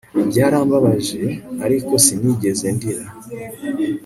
[0.29, 1.21] Byarambabaje
[1.65, 3.05] ariko sinigeze ndira